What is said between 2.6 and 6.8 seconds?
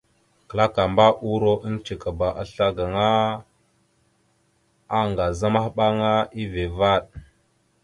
gaŋa, aaŋgaza maɓaŋa, eeve